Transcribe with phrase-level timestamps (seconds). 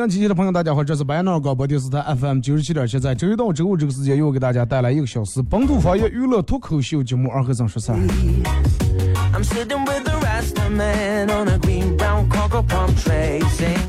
[0.00, 7.98] 好了啊，沈阳机器的朋友，大家好，这是白闹广播电视台 FM 九十七点七，在周一到周五这个时间，又给大家带来一个小时本土方言娱乐脱口秀节目《二和尚说事儿》。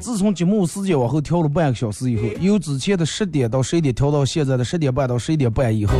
[0.02, 5.94] 自从节目时间往后调了半个小时以后，由之前的十点到十一点调到现在的十点半到十一点半以后，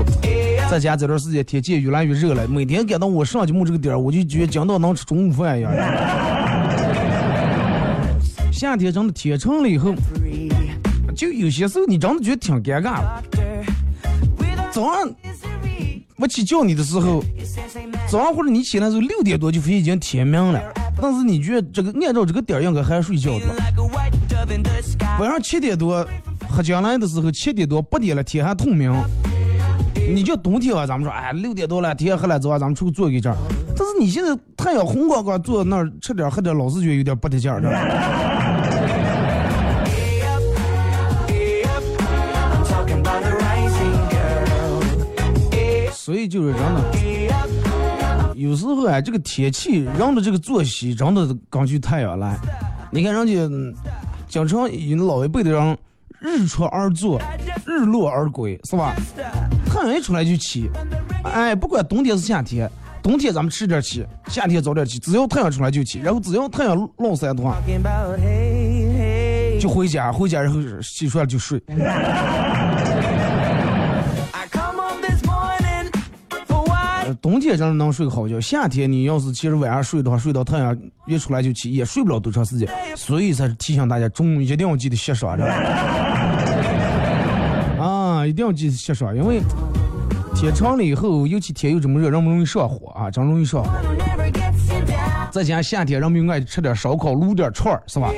[0.70, 5.72] 再加这段时间天气越来越热了，每天赶到我上节目这个点儿，我就觉得讲到能吃中午饭一样。
[8.62, 9.92] 夏天真的天长了以后，
[11.16, 13.24] 就有些时候你真的觉得挺尴尬的。
[14.72, 15.12] 早上
[16.18, 17.24] 我起叫你的时候，
[18.08, 20.62] 早上或者你起来的时候六点多就已经天明了，
[21.02, 23.48] 但是你觉得这个按照这个点应该还睡觉的。
[25.20, 26.08] 晚上七点多
[26.48, 28.94] 喝江来的时候，七点多八点了天还透明。
[30.14, 33.34] 你就冬天啊，咱们说哎六点多了天黑了，走啊，咱们出去坐一阵。
[33.76, 38.31] 但是你现在太阳红光光坐那儿吃点喝点，老是觉得有点不得劲儿的。
[46.12, 46.84] 所以就是人呢，
[48.36, 52.38] 有时候啊，这个天气，人的这个作息，真的根据太阳来。
[52.92, 53.34] 你看人家
[54.28, 55.78] 经常有老一辈的人，
[56.20, 57.18] 日出而作，
[57.66, 58.94] 日落而归，是吧？
[59.66, 60.70] 太阳一出来就起，
[61.24, 62.70] 哎，不管冬天是夏天，
[63.02, 67.56] 冬天咱们迟点起，夏天早点起，只要太阳出来就起，然后只要太阳落山的话，
[69.62, 71.58] 就回家，回家然后洗漱了就睡。
[77.16, 80.78] 冬天真的能睡个好觉，夏天你要是其实晚上睡的话，睡到太阳
[81.08, 82.70] 一出来就起，也睡不了多长时间。
[82.96, 85.46] 所以才是提醒大家中午一定要记得洗刷的。
[87.82, 89.42] 啊，一定要记得洗刷，因为
[90.36, 93.70] 天长了以后，尤其天又这么热，人们容易上火啊，真容易上火。
[95.32, 98.12] 再加上夏天人们爱吃点烧烤、撸点串儿，是吧？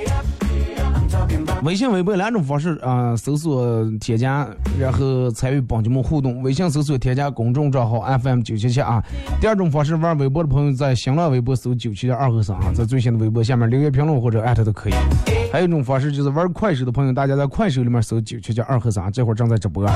[1.64, 4.46] 微信、微博两种方式啊，搜索添加，
[4.78, 6.42] 然后参与帮节目互动。
[6.42, 9.02] 微信搜索添加公众账号 FM 九七七啊。
[9.40, 14.94] 第二种方式，玩微博的朋友在新浪微博搜九七点二和尚啊，在最新的微博下面留言评论或者艾特都可以。
[15.54, 19.90] 还有一种方式就是玩快手的朋友，大家在快手里面搜九七点二和尚，这会儿正在直播。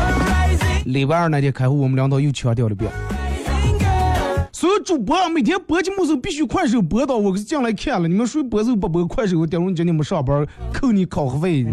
[0.86, 2.90] 礼拜二那天开会，我们领导又强调了一遍。
[4.58, 11.64] 所有主播每天播节目时候必须快手播到，我进来看了，你们谁播时候不播快手，我顶着今天没上班扣你考核费。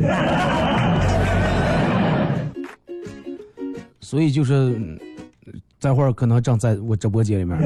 [4.03, 4.79] 所以就是，
[5.81, 7.59] 这会儿可能正在我直播间里面。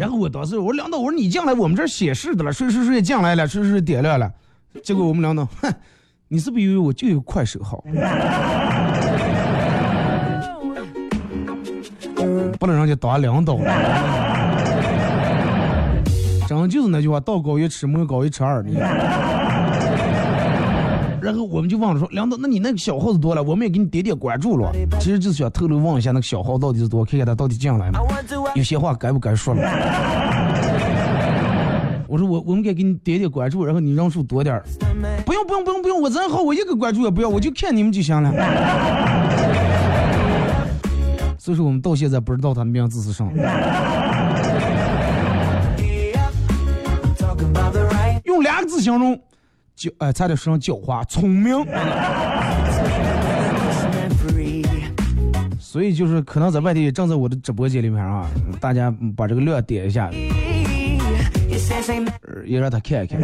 [0.00, 4.28] 然后我当时我说领导，我说你进来我们这显示的了，谁谁谁进来了，谁谁点亮了。
[4.82, 5.72] 结果我们领导，哼，
[6.26, 7.84] 你是不是以为我就有快手号？
[12.62, 13.64] 不能让人家当领导了，
[16.46, 18.70] 真就是那句话，道高一尺，魔高一尺二的。
[21.20, 23.42] 然后我们就忘了说，领导，那你那个小号子多了？
[23.42, 24.70] 我们也给你点点关注了。
[25.00, 27.98] 其实就是想透露问一下那个小号到底是多，看看他到底进来没。
[28.54, 29.62] 有些话该不该说了？
[32.06, 34.62] 我说我我们该给你点点关注，然后你人数多点儿。
[35.26, 38.30] 不用不用不用不用，我人好，我一个关注也不要，我就看你们就行了。
[41.44, 43.24] 所以说我们到现在不知道他的名字是啥。
[48.22, 49.20] 用两个字形容，
[49.76, 51.66] 狡哎，差点说成狡猾、聪明。
[55.58, 58.30] 所以就是可能在外地正在我的直播间里面啊，
[58.60, 60.08] 大家把这个亮点一下。
[62.46, 63.20] 也让他看一看。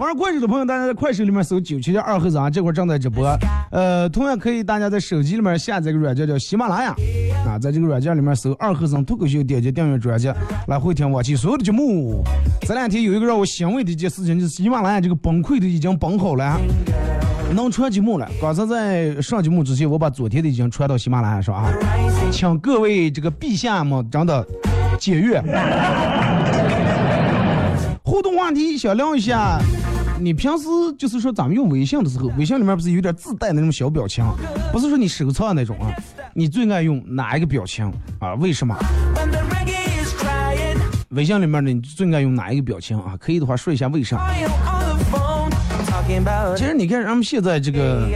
[0.00, 3.28] 玩快手的朋友，大家在快手里面搜“九七二和尚”，这会儿正在直播。
[3.70, 6.96] 呃，同样可以大家在手机里面下载个软件叫喜马拉雅，
[7.46, 10.32] 啊，在这个软件里面搜“二和尚脱口秀”，点击订阅专辑
[10.68, 12.24] 来回听往期所有的节目。
[12.62, 16.58] 这两天有一个让我欣慰的一件事情，就是喜马拉雅这个崩溃的已经崩好了，
[17.54, 18.26] 能传节目了。
[18.40, 21.70] 刚才在上节目之前，我把昨天的已经传到喜马拉雅上啊，
[22.32, 24.46] 请各位这个陛下们真的
[24.98, 25.42] 检阅。
[28.02, 29.60] 互动话题想聊一下。
[30.20, 30.66] 你平时
[30.98, 34.22] 就是说咱们用微信的时候，微信里面不是有点自带那种小表情，
[34.70, 35.90] 不是说你收藏那种啊？
[36.34, 38.34] 你最爱用哪一个表情啊？
[38.34, 38.76] 为什么？
[41.10, 43.16] 微信里面呢，你最爱用哪一个表情啊？
[43.18, 44.20] 可以的话说一下为啥？
[46.56, 48.06] 其实你看，人们现在这个，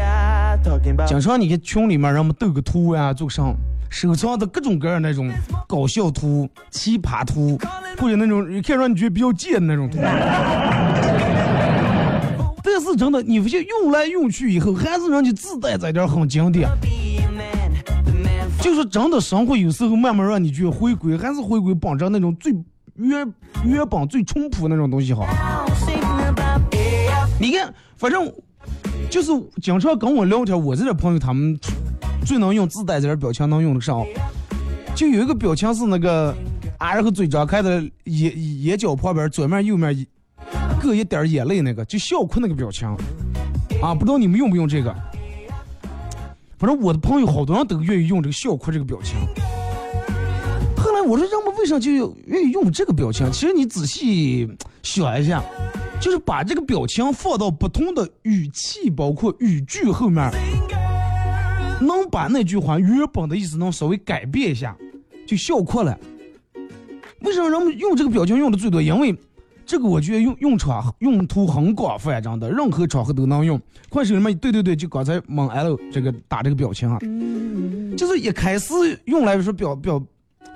[1.06, 3.54] 经常你看群里面人们斗个图呀，做上
[3.88, 5.32] 收藏的各种各样那种
[5.66, 7.58] 搞笑图、奇葩图，
[7.98, 9.98] 或者那种一看让你觉得比较贱的那种图。
[12.76, 16.68] 但是真的，你发现用来用去以后，还是人家自带这点很经典。
[18.60, 22.52] 就是真的，生活有时候慢慢让你去回归，还是回归本着那种最
[22.96, 23.32] 原
[23.64, 25.24] 原本、最淳朴那种东西好。
[27.38, 28.28] 你看，反正
[29.08, 29.30] 就是
[29.62, 31.56] 经常跟我聊天，我这点朋友他们
[32.26, 34.04] 最能用自带这点表情，能用得上。
[34.96, 36.34] 就有一个表情是那个
[36.78, 40.04] 啊，然后嘴张开的眼眼角旁边左面右面。
[40.84, 42.86] 搁一点眼泪那个，就笑哭那个表情，
[43.80, 44.94] 啊，不知道你们用不用这个？
[46.58, 49.16] 反正我的朋友好多人都愿意用这个笑哭这个表情。
[50.76, 51.90] 后来我说，人们为啥就
[52.26, 53.32] 愿意用这个表情？
[53.32, 54.46] 其实你仔细
[54.82, 55.42] 想一下，
[56.02, 60.30] 就是把这个表情放到不同的语气，包括语句后面，
[61.80, 64.76] 能把那句话原本的意思能稍微改变一下，
[65.26, 65.98] 就笑哭了。
[67.20, 68.82] 为什么人们用这个表情用的最多？
[68.82, 69.16] 因为
[69.66, 73.60] 这个我觉得用用场用途很广泛，真的，任何场合都能用。
[73.88, 76.98] 快手里面，对对对，就刚才猛 L 这个打这个表情啊，
[77.96, 78.74] 就是一开始
[79.06, 80.02] 用来说表表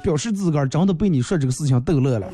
[0.02, 2.28] 表示自个儿真的被你说这个事情逗乐了。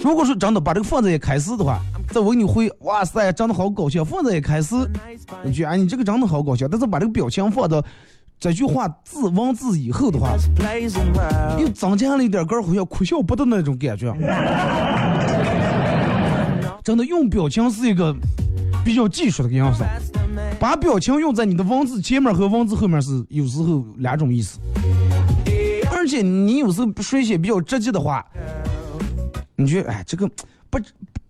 [0.00, 4.04] 如果说真的把这个放在一开始的话，再我给你回，哇塞，真的好搞笑。
[4.04, 4.74] 放在一开始，
[5.42, 6.68] 你觉得哎，你这个真的好搞笑。
[6.68, 7.82] 但是把这个表情放到。
[8.44, 10.36] 这句话字文字以后的话，
[11.58, 14.14] 又增加了一点个好像哭笑不得那种感觉。
[16.82, 18.14] 真的用表情是一个
[18.84, 19.82] 比较技术的样子，
[20.60, 24.58] 把表情用在你的文字前面和文字后面是有时候两种意思。
[25.90, 28.22] 而且你有时候说一些比较直接的话，
[29.56, 30.28] 你觉得哎这个
[30.68, 30.78] 不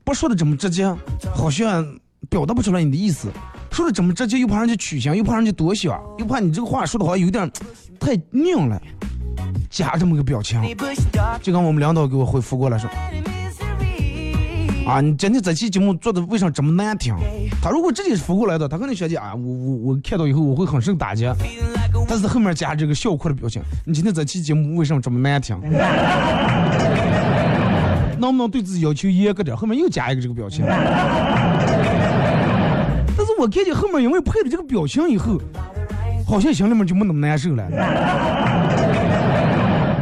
[0.03, 0.93] 不说的这么直接，
[1.33, 1.87] 好像
[2.29, 3.29] 表达不出来你的意思。
[3.75, 7.51] 说的这么直接，又怕人家取笑，又怕人家多想，又怕你这个话说的好像有点
[7.99, 8.81] 太拧了，
[9.69, 10.63] 加这么个表情。
[11.43, 12.89] 就刚我们领导给我回复过来说，
[14.87, 17.17] 啊，你今天这期节目做的为啥这么难听？
[17.61, 21.29] 他如果直接复过来的，他可能学姐啊，我我我看到以后我会很受打击。
[22.07, 25.61] 但是后面加这个笑哭的表情，你今天这期节目为什么这么难听？
[28.21, 29.57] 能不能对自己要求严格点？
[29.57, 30.65] 后面又加一个这个表情。
[33.45, 35.39] 我看见后面因为配了这个表情以后，
[36.27, 37.69] 好像心里面就没那么难受了，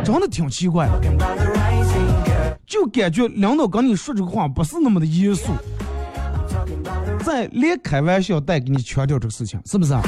[0.05, 0.89] 真的挺奇怪，
[2.65, 5.51] 就感觉领导跟你说这个话不是那么的严肃，
[7.25, 10.03] 在连开玩笑带给你强调这个事情，是不是啊？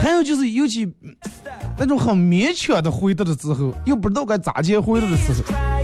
[0.00, 0.90] 还有就是，尤其
[1.76, 5.75] 那种很勉强的回答的时候，又不知道该咋接回答的时候。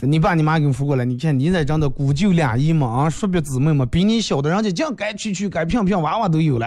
[0.00, 6.66] 你爸你妈给你扶过来，你看你在这的孤舅俩姨嘛啊，叔伯姊妹嘛，比你小的人家这样该娶娶该骗骗娃娃都有了。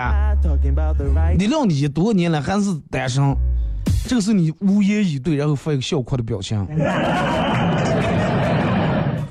[1.38, 3.33] 你让你多少年了还是单身，
[4.05, 6.67] 这个是你无言以对，然后发一个笑哭的表情。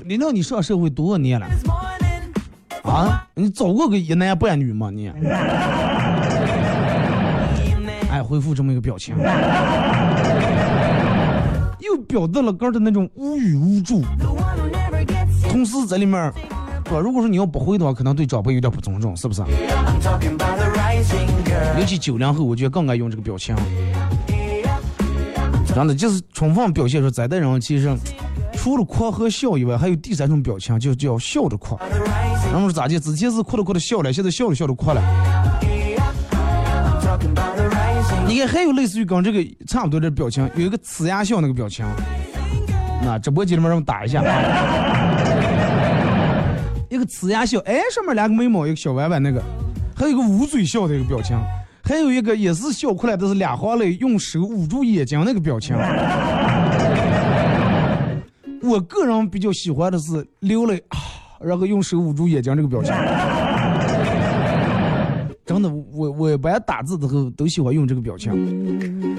[0.03, 1.45] 你让你上社会多少年了？
[2.83, 5.11] 啊，你找过个一男半女吗你？
[8.09, 9.15] 哎，回复这么一个表情。
[11.81, 14.01] 又表达了哥的那种无语无助，
[15.49, 16.31] 同时在里面，
[16.85, 16.99] 是吧？
[16.99, 19.41] 如果说你要不会的话，可能对长辈有点不尊重，是不是？
[21.79, 23.55] 尤其九零后，我觉得更爱用这个表情。
[25.73, 27.89] 真的，就是充分表现出咱的人其实
[28.53, 31.79] 除了哭和笑以外，还有第三种表情，就叫笑着哭。
[32.51, 32.99] 然后是咋的？
[32.99, 35.01] 之前是哭着哭着笑了，现在笑着笑着哭了。
[38.45, 41.85] 还有类似于跟这个差不多的表情，有一个呲牙笑那个表情。
[43.03, 44.21] 那直播间里面让我打一下。
[46.89, 49.41] 一个呲牙笑，哎，上面两个眉毛，一个小弯弯那个，
[49.95, 51.37] 还有一个捂嘴笑的一个表情。
[51.83, 55.75] 还有一个也是笑出来的是俩行泪，用手捂住眼睛那个表情。
[58.61, 60.97] 我个人比较喜欢的是流泪啊，
[61.41, 62.93] 然后用手捂住眼睛这个表情。
[65.45, 68.31] 真的，我我一般打字的时候都喜欢用这个表情。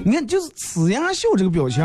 [0.03, 1.83] 你看，就是呲牙笑这个表情，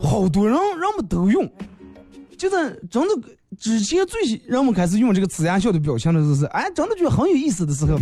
[0.00, 1.50] 好多人人们都用。
[2.36, 3.28] 就是真的
[3.58, 7.96] 之前最人们开始用这个呲牙笑的表情的时候，是哎，真的觉得很有意思的时候，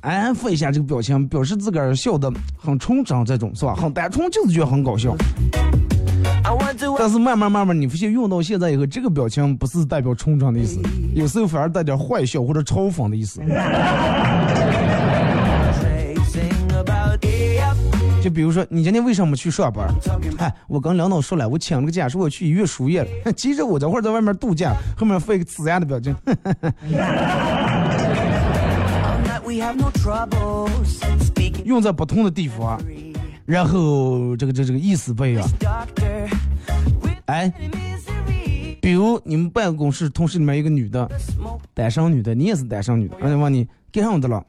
[0.00, 3.74] 哎，发一下这个表情，表示自个儿笑的很纯真，这种是吧？
[3.74, 5.14] 很单纯，就是觉得很搞笑。
[6.98, 10.80] 但是慢慢慢慢，你发现用到现在以后，这个表情不是代表冲撞的意思，
[11.14, 13.40] 有时候反而带点坏笑或者嘲讽的意思。
[18.20, 19.88] 就比如说，你今天为什么去上班？
[20.38, 23.32] 哎，我跟领导说了，我请了个假，说我去医院输液了。
[23.32, 26.14] 其实我这会儿在外面度假，后面发一个呲牙的表情。
[31.64, 32.78] 用在不同的地方。
[33.48, 35.42] 然后这个这这个意思不一样，
[37.24, 37.50] 哎，
[38.82, 41.10] 比如你们办公室同事里面一个女的，
[41.72, 44.44] 单身女的，你也是单身女的，人家问你干啥的了，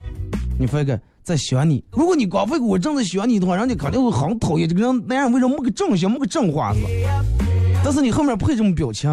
[0.59, 1.81] 你发一个在喜欢你。
[1.93, 6.79] 如果你光发个我正在喜欢你的话，人家肯定会很讨厌这个人，男人为什么没个正形，没个正话子？
[7.81, 9.09] 但是你后面配这种表情，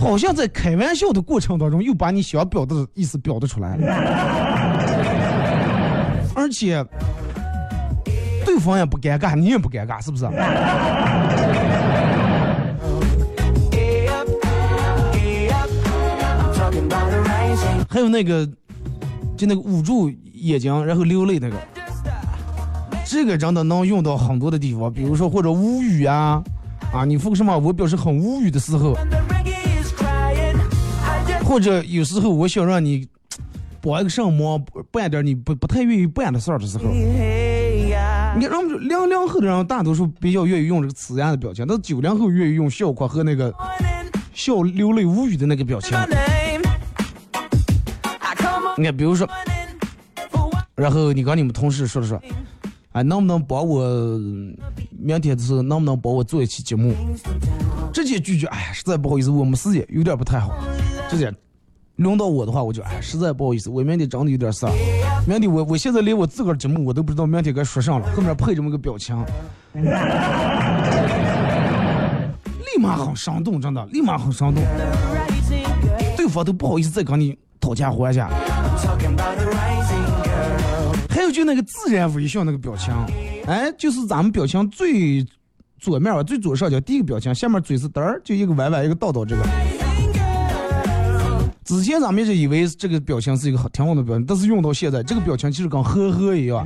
[0.00, 3.86] 好像在开玩笑的过程当中，又把你想表达的意思表达出来了，
[6.34, 6.82] 而且。
[8.44, 10.26] 对方也不尴尬，你也不尴尬，是不是？
[17.88, 18.44] 还有那个，
[19.36, 21.56] 就那个捂住眼睛然后流泪那个，
[23.04, 26.42] 这个真的能用到很多的地方，比如说或者无语啊，
[26.92, 28.96] 啊，你说什么我表示很无语的时候，
[31.44, 33.06] 或者有时候我想让你
[33.80, 34.60] 帮一个什么，
[34.90, 36.84] 办点你不不太愿意办的事儿的时候。
[38.36, 43.54] 你看，让零零后的人大多数比较愿意用这个呲牙的表情，但是九零后愿意用笑哭和那个
[44.32, 45.96] 笑流泪无语的那个表情。
[48.76, 49.28] 你看，比如说，
[50.74, 52.20] 然后你跟你们同事说了说，
[52.90, 54.18] 哎，能不能帮我
[54.90, 56.92] 明天的时候能不能帮我做一期节目？
[57.92, 60.52] 直接拒绝，哎，实在不好意思，我们时间有点不太好，
[61.08, 61.32] 直接。
[61.96, 64.72] 轮到我的话，我就哎，实在不好意思，我明天真的有点事儿。
[65.26, 69.16] 明天我我现在连我自个儿节目我都不知道明天该说啥了，后面配这么个表情，
[69.74, 69.82] 立
[72.78, 74.62] 马很生动，真的，立马很生动。
[76.14, 78.28] 对方都不好意思再跟你讨价还价。
[81.08, 82.92] 还有就那个自然微笑那个表情，
[83.46, 85.26] 哎，就是咱们表情最
[85.78, 89.42] 左面吧，最左上角第一个表情，下面嘴是嘚儿，就一个歪歪一个倒倒这个。
[91.64, 96.62] 之前咱们一直以为这个表情是一个很挺好的表情，但是用到现在，这个表情其实跟呵呵一样。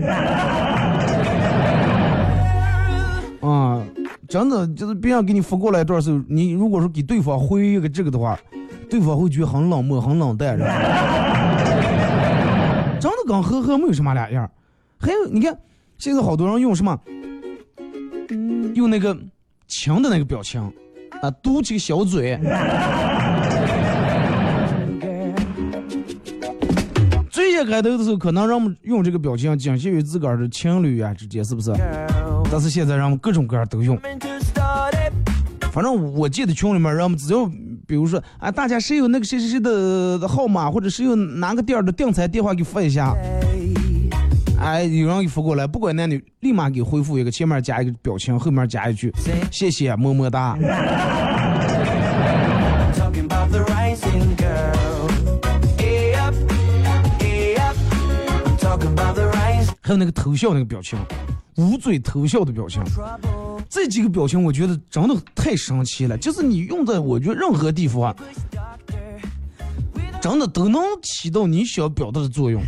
[3.41, 3.81] 啊，
[4.29, 8.37] 真的就是别人给你发过来一段时候，你如果说给对方回一个这个的话，
[8.91, 10.59] 对方会觉得很冷漠、很冷淡，
[13.01, 14.51] 真的跟呵呵没有什么两样。
[14.99, 15.57] 还有，你看
[15.97, 16.99] 现在好多人用什么，
[18.75, 19.17] 用那个
[19.69, 20.61] 亲的那个表情，
[21.23, 22.37] 啊，嘟起个小嘴。
[27.65, 31.73] 开头的时候可能让我们用这个表情仅限于自个儿的情侣啊之间，是不是？
[32.51, 33.99] 但是现在让们各种各样都用。
[35.71, 37.47] 反正我记得群里面，让我们只要
[37.87, 43.15] 比如说啊，大家谁有那个谁谁谁的号码，或者是有哪个店的订餐电话给发一下。
[44.59, 49.13] 哎，有人给发过来，不管男女，立马给回复一个，前面加一个表情，后面加一句
[49.53, 50.59] 谢谢，么么哒。
[59.89, 60.99] 还有那个偷笑那个表情，
[61.57, 62.83] 捂嘴偷笑的表情，
[63.71, 66.15] 这几个表情我觉得真的太神奇了。
[66.19, 68.15] 就是你用在我觉得任何地方，
[70.21, 72.61] 真的都能起到你想表达的作用。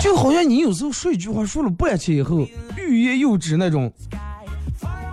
[0.00, 2.48] 就好像你有时候说一句话说了半天以后，
[2.78, 3.92] 欲言又止那种，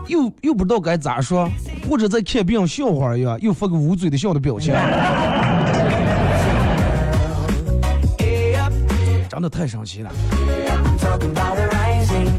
[0.08, 1.50] 又又不知道该咋说，
[1.90, 4.74] 或者在看别人笑话一样，又发个捂嘴的笑的表情。
[9.42, 10.12] 长得太神奇了，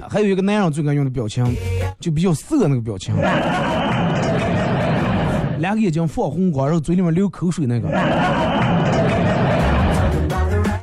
[0.08, 1.44] 还有一个男人最爱用的表情，
[1.98, 3.12] 就比较色那个表情，
[5.58, 7.88] 两个眼睛放红光，然后嘴里面流口水那个。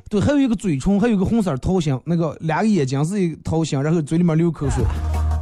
[0.10, 4.84] 对，还有一个嘴唇，还有一个红色桃心，那个两个眼睛是一个桃心，然后嘴里面流口水，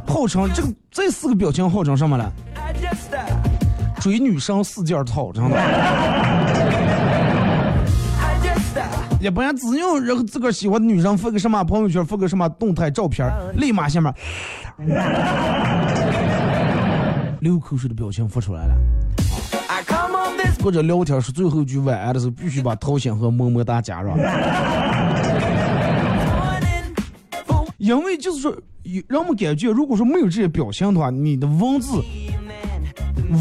[0.06, 2.32] 号称这个这四个表情号称什么了？
[3.98, 5.56] 追女生四件套，真的。
[9.20, 14.14] 也不然只用然后自个儿喜欢的女生发个什么朋友圈，发个什么动态照片，立马下面
[17.40, 18.74] 流口水的表情发出来了。
[20.62, 24.18] 或者聊天是最后一句晚安的时候，必须把头像和么么哒加上。
[27.78, 28.52] 因为就是说，
[29.06, 32.02] 让我们感觉，如果说没有这些表情的话，你的文字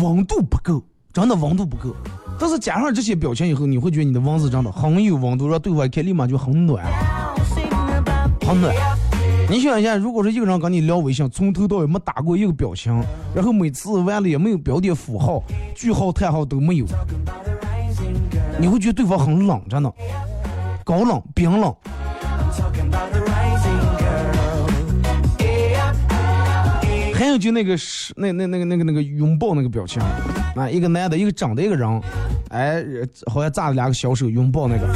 [0.01, 0.81] 温度不够，
[1.11, 1.95] 真的温度不够。
[2.39, 6.85] 但是加上这些表情以后，你会觉得你的文字真的很有温度，让对方一看立马就很暖，
[8.41, 8.75] 很暖。
[9.49, 13.01] 你想一下，如果说一个人跟你聊微信，从头到尾没打过一个表情，
[13.33, 15.41] 然后每次完了也没有标点符号、
[15.73, 16.85] 句号、叹号都没有，
[18.59, 19.91] 你会觉得对方很冷，真的，
[20.83, 21.73] 高冷、冰冷。
[27.13, 29.99] 还有就那个是那那那个那个那个拥抱那个表情，
[30.55, 32.01] 啊，一个男的，一个长的一个人，
[32.57, 32.83] 哎，
[33.31, 34.87] 好像扎了两个小手拥抱那个，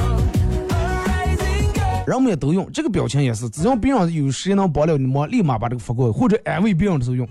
[2.08, 7.28] 人们也都用这个表情也是，只要别人有谁能帮了你忙，立马把这个发过来，或者安慰别人的时候用。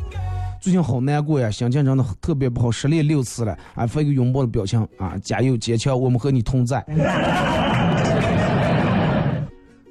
[0.60, 6.84] 最近好难过呀，心情真的特别不好，失恋六次了，啊，发一个拥抱的表情，啊，加油坚强，我们和你同在。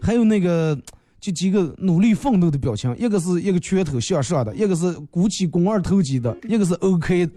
[0.02, 0.80] 还有那个。
[1.22, 7.28] 就几个努力奋斗的表情，一个是一个拳头向上的，一个是鼓起肱二头肌的，一个是 OK，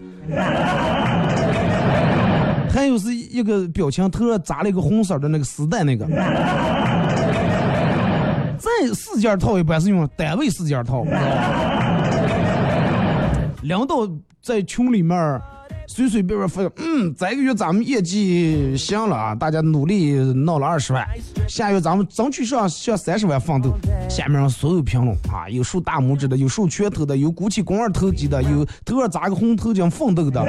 [2.73, 6.07] 还有是一个表情头上扎了一个红色的那个丝带那个。
[8.57, 11.05] 再四件套一般是用单位四件套，
[13.61, 14.09] 领导
[14.41, 15.39] 在群里面。
[15.85, 21.05] 随随便便发，嗯，这个月咱们业绩行了啊，大家努力闹了二十万，
[21.47, 23.69] 下月咱们争取上向三十万奋斗。
[24.09, 30.41] 下面所有评论啊，有竖大拇指的，有竖拳头的，有鼓起肱二头肌的，有头上扎个红头巾奋斗的。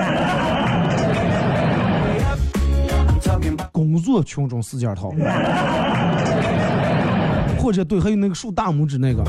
[3.94, 5.14] 不做群众四件套，
[7.60, 9.22] 或者对，还有那个竖大拇指那个。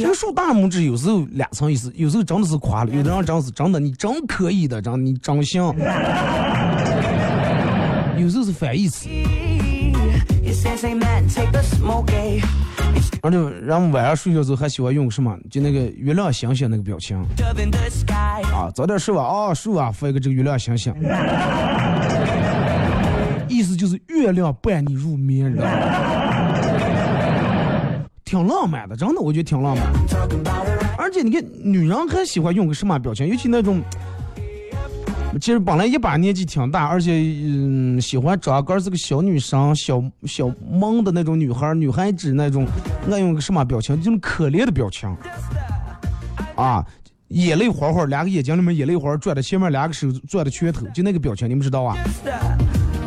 [0.00, 5.60] 这个竖大拇指有时候两层意思，有时候真的是夸了，有的人真是真的，你真可以的，真你真行。
[8.16, 9.08] 有时候是反义词。
[13.22, 15.36] 而且人们晚上睡觉时候还喜欢用什么？
[15.50, 17.16] 就那个月亮星星那个表情。
[18.52, 20.94] 啊，早点睡吧，啊，睡啊，发一个这个月亮星星。
[23.48, 25.72] 意思就是月亮伴你入眠，知道吗？
[28.24, 29.86] 挺浪漫的，真的，我觉得挺浪漫。
[30.98, 33.26] 而且你看，女人还喜欢用个什么表情？
[33.26, 33.80] 尤其那种，
[35.40, 42.66] 其实本来一把年纪挺大，而且嗯，喜欢长个是个小女生、小小萌的那种女孩、女孩子那种，
[43.10, 43.96] 爱用个什么表情？
[44.02, 45.14] 这种可怜的表情。
[46.54, 46.84] 啊，
[47.28, 51.96] 眼泪花花，两个眼睛里面眼泪花转的，前面两个手转的拳头，就那个表情，你们知道啊？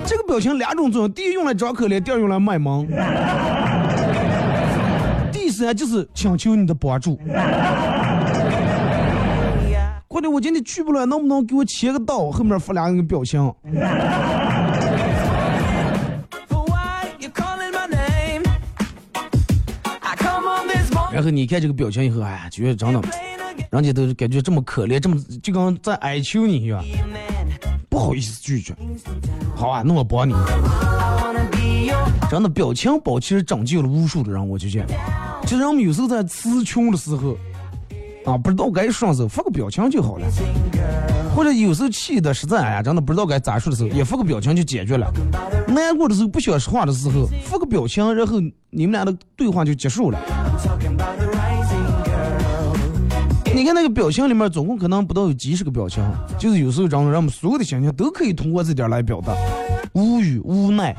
[0.05, 2.87] 这个表情两种作用：第一用来装可怜，第二用来卖萌。
[5.31, 7.19] 第三就是请求你的帮助。
[10.27, 12.31] 我今天去不了，能不能给我签个到？
[12.31, 13.53] 后面发两个表情。
[21.13, 23.01] 然后你看这个表情以后，哎，觉得真的，
[23.69, 26.81] 人家都感觉这么可怜，这么就跟在哀求你一样，
[27.89, 28.73] 不好意思拒绝。
[29.53, 30.33] 好啊，那我帮你。
[32.29, 34.95] 真的，表情包其实拯救了无数的人，我就觉得。
[35.45, 37.37] 其实我们有时候在词穷的时候，
[38.25, 40.27] 啊，不知道该说什么，发个表情就好了。
[41.35, 45.11] 或者有时候气的实在哎呀，真的不知道该咋说的时候，也发个表情就解决了。
[45.67, 50.19] 难过的时候不想说话的时候，发个表情，然后你们俩的对话就结束了。
[53.53, 56.03] 你看那个表情里面，总共可能不到有几十个表情，
[56.37, 59.33] 就是有时候真的，让我们所有的心情都可以通过这点来表达：
[59.93, 60.95] 无语、无奈，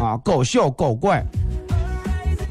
[0.00, 1.24] 啊，搞笑、搞怪。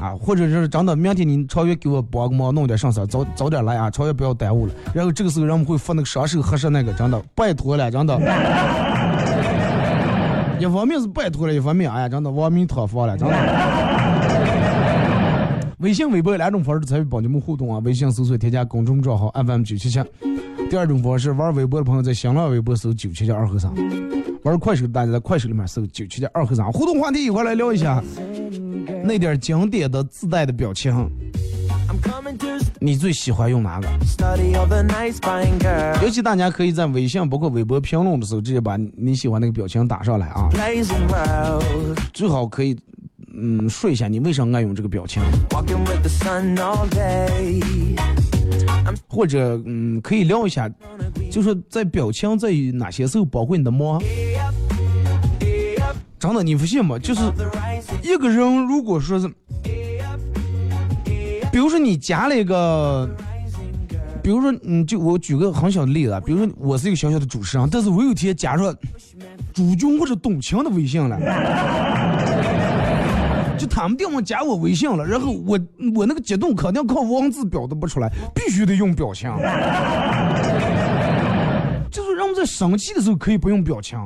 [0.00, 4.72] 啊，或者是真的，明天你超越给我帮个忙，弄点上色，早早点来啊，超越不要耽误了。
[4.94, 8.18] 然后这个时候人们会发那个双手合十那个，真的拜托了，真的。
[10.60, 13.34] 一方面是拜托了，一方面哎呀，真的亡命陀佛了，真的。
[15.78, 20.00] 微信、微博两种方式参与帮你们互动啊，微信搜索添加公众账号 FM 九七七。
[20.68, 23.72] 第二种方式，玩微博的朋友在新浪微博搜九七七二和三，
[24.42, 26.72] 玩快手的大家在快手里面搜九七点二和尚。
[26.72, 28.02] 互动话题一块来聊一下。
[29.04, 31.10] 那点经典的自带的表情，
[32.80, 33.88] 你最喜欢用哪个？
[36.02, 40.48] 尤其大家可以在微信包括微博评论的时候，直接把你喜欢那个表情打上来啊！
[42.12, 42.76] 最好可以，
[43.34, 45.22] 嗯，说一下你为什么爱用这个表情，
[49.06, 50.70] 或者嗯，可以聊一下，
[51.30, 54.00] 就说在表情在于哪些时候包括你的猫。
[56.18, 56.98] 真的，你不信吗？
[56.98, 57.20] 就是
[58.02, 59.28] 一个人，如果说是，
[61.52, 63.08] 比如说你加了一个，
[64.22, 68.74] 比如说，嗯，就我举个很小的例子，比如说我是一个小小的主持人，但是我有天加上
[69.54, 71.16] 朱军或者董卿的微信了，
[73.58, 75.58] 就他们电话加我微信了，然后我
[75.94, 79.30] 我那个激动肯定靠文字表达不出来，必须得用表情。
[81.90, 83.98] 就是让我们在生气的时候可以不用表情，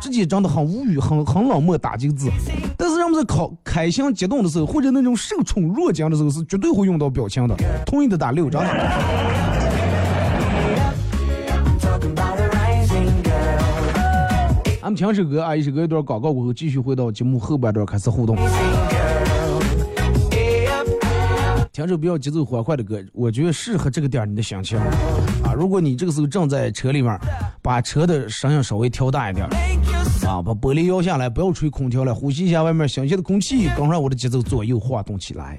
[0.00, 2.30] 直接真的很无语、很很冷漠打几个字。
[2.78, 7.56] 但是让我们在考开心激动的时候，或者那种受宠若惊的时候，是绝对会用到表情的。
[7.84, 8.60] 同意的打六，真
[14.86, 18.36] 俺们听首歌啊，一首歌一段广告过后，继续回到节目后半段开始互动。
[21.72, 24.78] 听首比较节奏欢快的歌，我觉得适合这个点你的心情
[25.42, 25.52] 啊。
[25.56, 27.18] 如果你这个时候正在车里面，
[27.60, 29.44] 把车的声音稍微调大一点
[30.24, 35.58] 啊，把玻璃摇下来，不要吹空调了，呼吸一下外面新鲜的空气，跟上我的节奏左右晃动起来。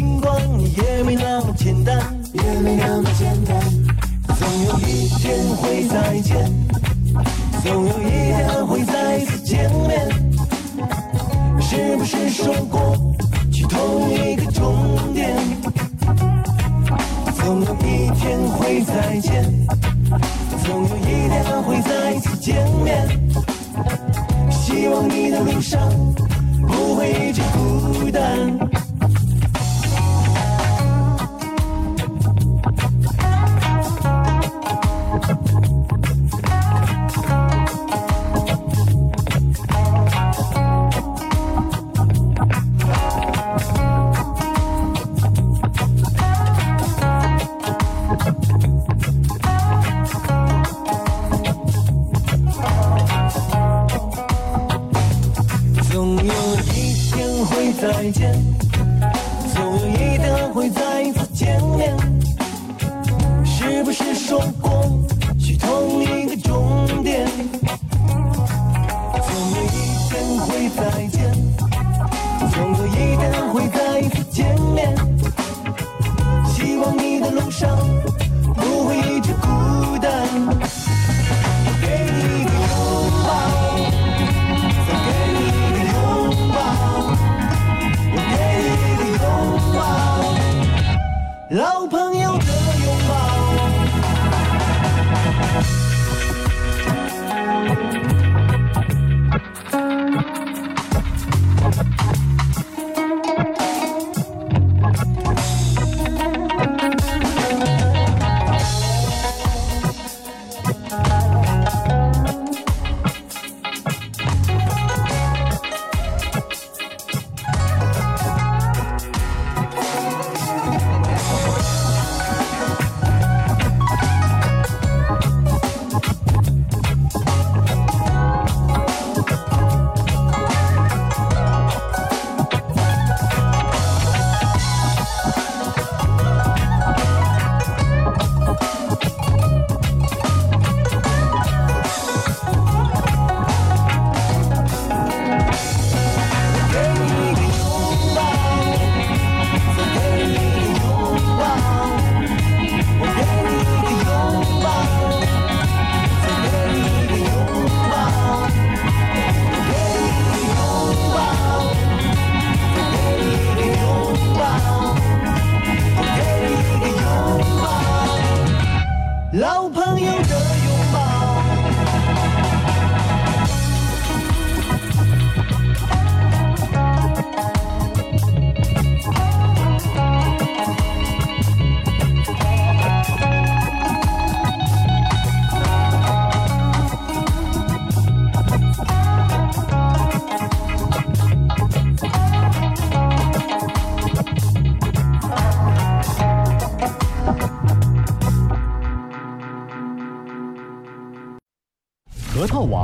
[0.00, 1.94] 尽管也没那么简单
[2.32, 3.60] 也没那么简单
[4.34, 6.50] 总有一天会再见
[7.62, 10.08] 总有一天会再次见面。
[11.60, 12.96] 是不是说过
[13.52, 15.36] 去同一个终点
[17.34, 19.44] 总有一天会再见
[20.64, 23.06] 总有一天会再次见面。
[24.50, 25.78] 希望你的路上
[26.66, 28.79] 不会一直孤单。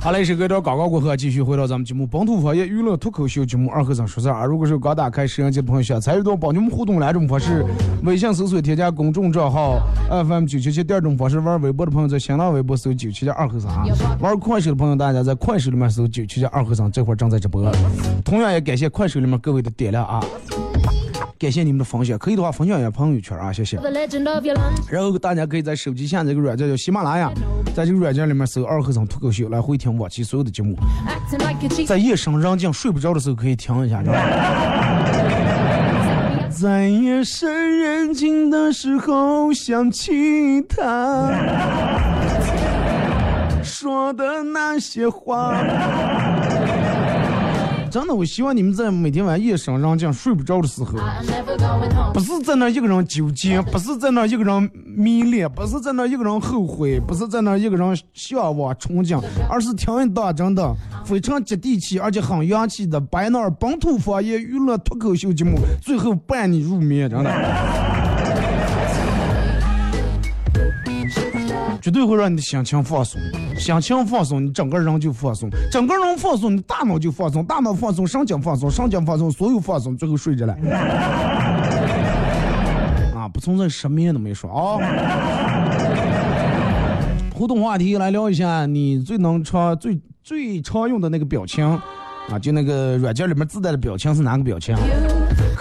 [0.00, 4.44] 好嘞，是隔一段广告过后，继续回到咱们节目本土方言娱乐脱口秀节目二和尚说事儿啊。
[4.44, 7.64] 如果是刚打开摄像机的朋友，想参与到帮你们互动两种方式：
[8.02, 9.78] 微信搜索添加公众账号
[10.10, 13.84] FM 九七七；第二种方式，玩微博的朋友在新浪微博搜九七七二和尚啊；
[14.20, 17.62] 玩快手的朋友，大家在快手里面搜九七七二和尚，这会儿正在直播。
[18.24, 20.20] 同样也感谢快手里面各位的点亮啊，
[21.42, 23.76] 感谢你们的分享，可以的话分享一下朋友圈啊，谢谢。
[24.88, 27.32] 然后大家可以在手机下载一个软件叫喜马拉雅，
[27.74, 30.76] 在这个软件里面搜“二和尚脱口秀”来回听往期所有的节目。
[31.84, 34.20] 在夜深人静睡不着的时候可以听一下，知道吧？
[36.48, 41.28] 在夜深人静的时候想起他
[43.64, 45.56] 说的那些话。
[47.92, 50.94] 真的，我希望你们在每天晚上夜深人静睡不着的时候，
[52.14, 60.74] 不是在那一个人纠结，不是在那一个人迷恋，不是在那一个人后悔，不是在那一个人向往憧憬，而是听一段真的
[61.04, 68.11] 非常接地气而且很洋气的白那儿本土方言娱乐脱口秀节目，最后伴你入眠，真的。
[71.82, 73.20] 绝对会让你的心情放松，
[73.58, 80.56] 心情放松，你整个人就放松，整个人放松，你大脑就放松，大脑放松，神经放松，神经放松，所有放松，最后睡着了。
[83.16, 84.78] 啊，不存在失眠的没说啊。
[87.34, 91.66] 互动话题来聊一下，你最能常最最常用的那个表情
[92.30, 94.76] 啊，就那个软件里面自带的表情是哪个表情？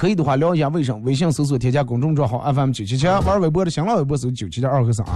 [0.01, 5.13] 可以的话聊一下卫生，微信搜索添加公众账号 FM 九七七，玩微博的新浪微博搜九七七二和尚啊。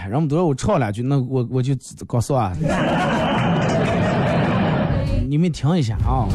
[0.00, 1.76] 哎让我们都让我唱两句，那我我就
[2.08, 2.52] 告诉啊，
[5.30, 6.26] 你们听一下啊。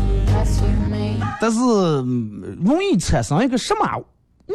[1.41, 3.85] 但是嗯容易产生一个什么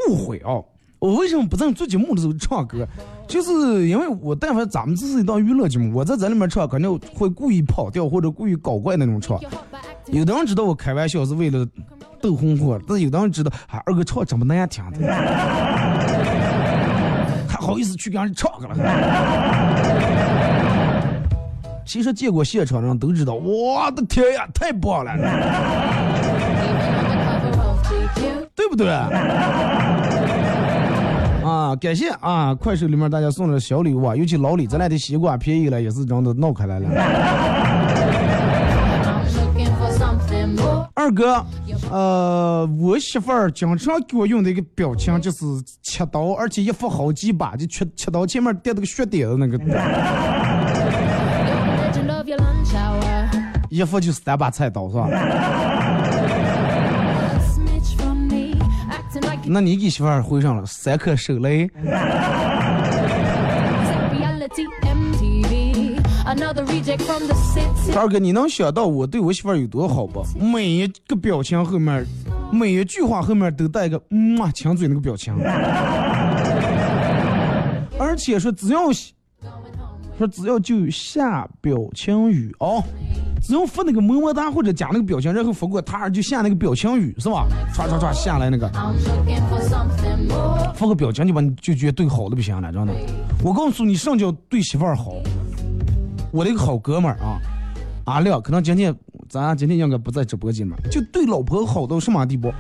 [0.09, 0.65] 误会啊？
[0.99, 2.89] 我为什么不在做节目的时候唱歌？
[3.33, 9.41] 就是因为我但凡咱们这是一档娱乐节目，我在这里面唱肯定会故意跑调或者故意搞怪那种唱。
[10.09, 11.67] 有的人知道我开玩笑是为了
[12.21, 14.99] 逗红火，但有的人知道，啊，二哥唱这么难听的，
[17.49, 18.75] 还好意思去给人唱去了。
[21.87, 25.17] 其实见过现场的人都知道，我的天呀，太棒了.
[28.55, 28.87] 对不对？
[31.63, 32.53] 啊，感谢啊！
[32.53, 36.89] 快手里面大家送的小礼物啊，尤其老李，咱俩的西瓜便宜了，也是真的闹开来了。
[40.95, 41.45] 二哥，
[41.89, 45.39] 呃，我媳妇儿经常给我用的一个表情就是
[45.83, 49.57] 切刀，而且一副好几把，就切切刀前面带那个血点的那个.
[53.71, 55.09] 一副就是三把菜刀，是吧？
[59.53, 61.71] 那你给媳妇儿回上了三颗手雷.
[67.95, 70.25] 二哥，你能想到我对我媳妇儿有多好不？
[70.41, 72.07] 每一个表情后面，
[72.51, 75.37] 每一句话后面都带一个嗯啊亲嘴那个表情，
[77.99, 78.91] 而且说只要
[80.17, 82.83] 说只要就下表情语哦，
[83.43, 87.47] 只要发那个么么哒或者加那个表情，然后发过他就下那个表情语是吧？
[87.75, 88.71] 唰唰唰下来那个.
[90.75, 92.95] 发个表情就把你就觉得对好的不行了，真的。
[93.43, 95.15] 我告诉你，上叫对媳妇儿好。
[96.31, 97.39] 我的一个好哥们儿啊，
[98.05, 98.95] 阿亮，可能今天
[99.29, 102.51] 咱今天应该不在直播间嘛，就对老婆好到什么地步，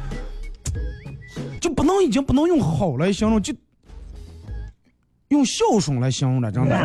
[1.61, 3.55] 就不能已经不能用好来形容，就
[5.29, 6.77] 用孝顺来形容了，真的。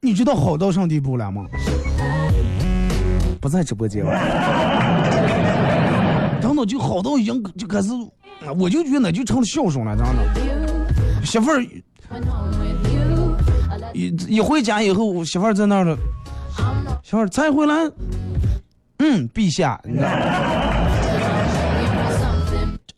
[0.00, 1.44] 你知道好到什么地步了吗？
[3.40, 4.12] 不在直播间了，
[6.40, 7.88] 真的就好到已经就开始，
[8.58, 10.12] 我就觉得那就成了孝顺了，真的。
[11.24, 11.62] 媳妇儿
[13.92, 15.96] 一一回家以后，媳妇儿在那儿了，
[17.02, 17.74] 媳妇儿再回来，
[18.98, 20.14] 嗯，陛下，你知道吗？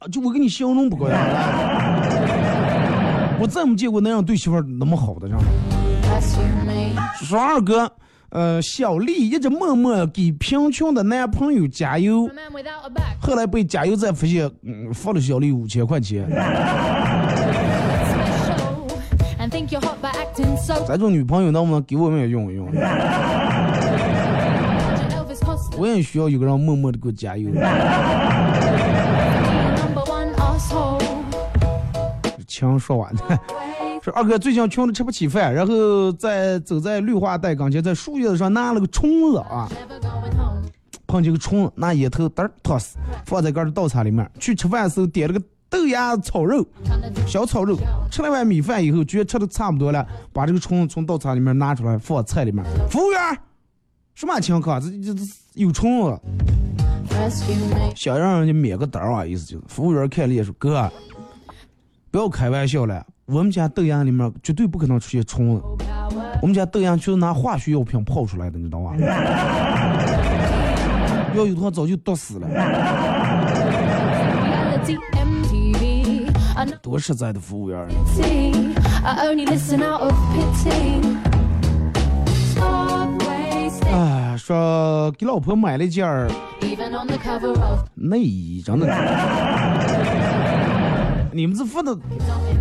[0.11, 1.19] 就我给你形容不过呀，
[3.39, 5.47] 我再没见过那样对媳妇儿那么好的，知道吗？
[7.23, 7.93] 说二哥，
[8.31, 12.29] 呃，小丽一直默默给贫穷的男朋友加油，
[13.21, 16.29] 后来被加油站发现，嗯，罚了小丽五千块钱。
[20.87, 22.69] 这种女朋友能不能给我们也用一用？
[25.77, 27.51] 我也需要有个人默默的给我加油。
[32.47, 33.21] 枪说完了。
[34.03, 39.69] 说二哥最近穷的吃不起饭，然后在走在绿化带跟前，在树叶子上拿了个虫子啊，
[41.07, 44.29] 碰见个虫子，拿烟头嘚儿托死，放在个儿稻草里面。
[44.39, 46.67] 去吃饭的时候点了个豆芽炒肉，
[47.27, 47.77] 小炒肉。
[48.11, 52.65] 吃了碗米饭以后，觉得吃的差不多了，把这个虫子从稻草里面拿出来放菜里面。
[52.89, 53.39] 服务员，
[54.15, 54.81] 什么情况？
[54.81, 55.21] 这这这
[55.55, 56.19] 有虫子，
[57.95, 59.65] 想让人家免个单啊，意思就是。
[59.69, 60.91] 服务员看了眼说：“哥，
[62.11, 65.63] 不要开玩笑了。”我们家豆芽里面绝对不可能出现虫子，
[66.43, 68.93] 我们家豆芽就是拿化学药品泡出来的，你知道吧？
[71.37, 72.49] 要有的话早就毒死了。
[76.83, 77.87] 多实在的服务员！
[83.93, 86.05] 哎，说给老婆买了件
[87.95, 88.87] 内衣，真的。
[91.33, 91.97] 你们这副的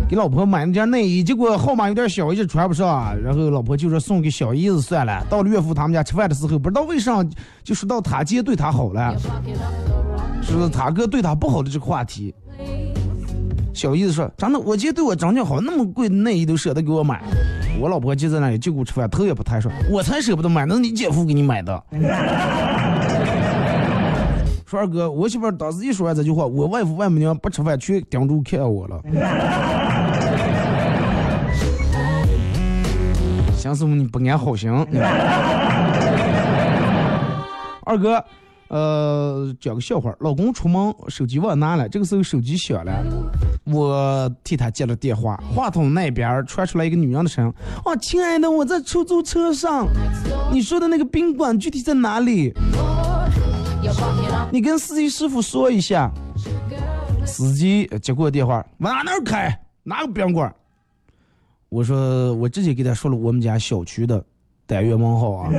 [0.08, 3.16] 给老婆买那件内衣，结果号码有点小，一直穿不上。
[3.20, 5.24] 然后老婆就说送给小姨子算了。
[5.28, 7.24] 到了岳父他们家吃饭的时候，不知道为啥
[7.62, 9.14] 就说到他姐对他好了，
[10.42, 12.34] 是他哥对他不好的这个话题。
[13.72, 17.22] 小姨子说：“真的，我姐对我真的好，那么贵的内衣都舍得给我买。”
[17.80, 21.82] 我老婆就在那里就顾吃饭，头也不抬，说：“我才舍不得买，那是你姐夫给你买的。”
[24.70, 29.02] 说二哥，我媳妇当时一说完这句话，我外父外母娘不吃饭，全盯住看我了。
[33.56, 34.70] 想什么你不安好心？
[37.84, 38.24] 二哥，
[38.68, 40.14] 呃，讲个笑话。
[40.20, 42.92] 老公出门手机忘拿了，这个时候手机响了，
[43.64, 45.36] 我替他接了电话。
[45.52, 47.52] 话筒那边传出来一个女人的声音
[47.84, 49.88] ：“哦，亲爱的，我在出租车上，
[50.52, 52.54] 你说的那个宾馆具体在哪里？”
[54.50, 56.10] 你跟司机师傅说一下。
[57.26, 59.56] 司机接过电话，往哪开？
[59.84, 60.52] 哪个宾馆？
[61.68, 64.24] 我说我直接给他说了我们家小区的
[64.66, 65.50] 单元门号啊。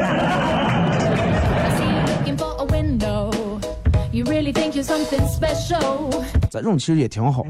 [6.50, 7.46] 这种其实也挺好。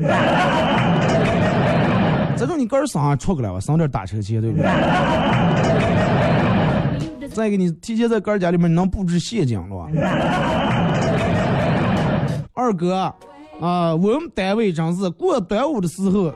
[2.38, 4.68] 这种你个儿省下出个来，我省点打车钱，对不对？
[7.34, 9.88] 再给你提前在哥儿家里面能布置陷阱了。
[12.54, 13.14] 二哥，
[13.60, 16.34] 啊，我们单位真是过端午的时候，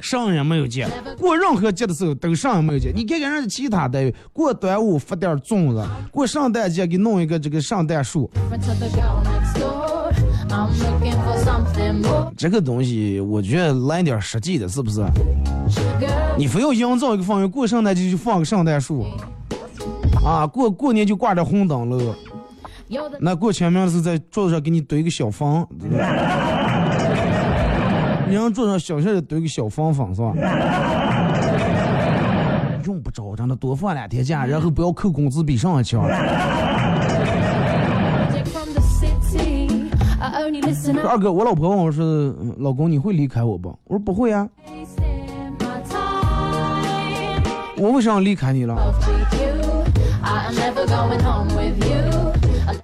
[0.00, 0.86] 上也没有节；
[1.18, 2.90] 过任何节的时候都上也没有节。
[2.94, 8.30] 你看看人家其他单位过端午发点粽子，过圣诞节给弄一个这个圣诞树。
[12.36, 15.04] 这个东西我觉得来点实际的，是不是？
[16.36, 19.06] 你非要营造一个氛围，过圣诞节就放个圣诞树，
[20.24, 22.14] 啊，过过年就挂点红灯笼，
[23.20, 25.66] 那过清明的时候在桌子上给你堆个小房，
[28.28, 30.32] 人桌上小小的堆个小房房是吧？
[32.84, 36.06] 用不着，真的多放两天假，然后不要扣工资比上还强。
[41.08, 44.48] 二哥，我老婆问我说：“老公，你会离开我不？”我说：“不会啊。”
[47.76, 48.76] 我为啥要离开你了？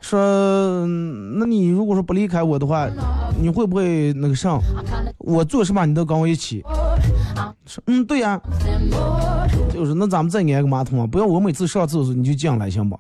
[0.01, 0.87] 说，
[1.39, 2.89] 那你如果说不离开我的话，
[3.41, 4.61] 你会不会那个上？
[5.19, 6.65] 我做什么你都跟我一起？
[7.67, 8.41] 说，嗯，对呀。
[9.73, 12.99] 就是那咱们再安个马桶啊，不要我每次上厕所你就进来行不？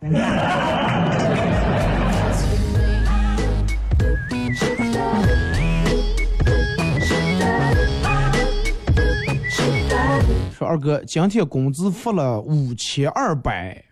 [10.60, 13.82] 说二哥，今天工资发了五千二百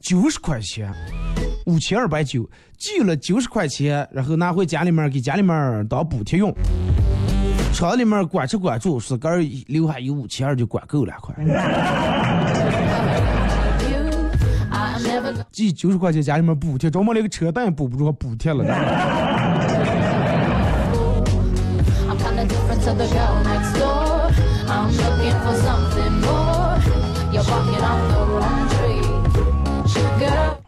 [0.00, 0.92] 九十块钱，
[1.66, 2.44] 五千二百九，
[2.76, 6.52] 寄了九十块钱，然后拿回家里面给家里面当补贴用。
[7.72, 11.32] 厂里面管吃管住，自个儿留下有五千二就管够了，快。
[15.52, 18.64] 寄九十块钱家里面补贴，着么连个车贷也补不住，还补贴了。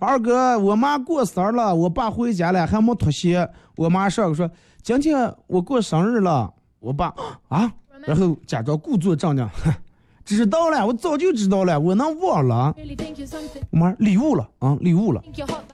[0.01, 3.47] 二哥，我妈过生日了，我爸回家了，还没脱鞋。
[3.77, 4.51] 我妈上说，
[4.83, 6.51] 今天我过生日了。
[6.79, 7.13] 我爸
[7.49, 7.71] 啊，
[8.07, 9.71] 然后假装故作张扬，哼，
[10.25, 12.75] 知道了，我早就知道了，我能忘了。
[13.71, 15.23] 我妈礼物了啊，礼物了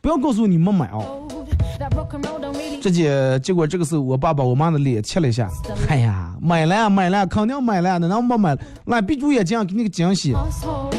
[0.02, 0.98] 不要告诉我你没买啊。
[0.98, 1.46] old.
[1.78, 5.48] That broken road don't really 这结结果这个时候，我爸把我妈的脸切了一下。
[5.88, 8.58] 哎呀，买了买了，肯定买了，那能没买？
[8.86, 10.34] 来闭住眼睛，给你个惊喜。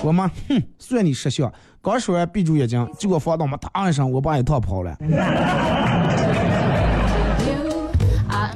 [0.01, 1.51] 我妈，哼，算你识相。
[1.81, 4.97] 刚说完闭住眼睛，结果放到嘛，嗒一声，我爸一趟跑了。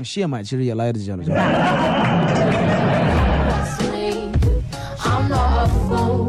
[0.03, 1.17] 现买其实也来得及了。
[1.17, 1.25] me.
[4.97, 6.27] I'm not a fool.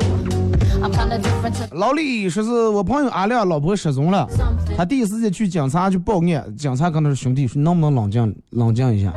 [0.83, 4.29] I'm kinda different to 老李说是我朋友阿亮老婆失踪了，
[4.77, 9.13] 他第一时间去警察去报案，警察跟他说兄弟，说能不能冷静冷静一下？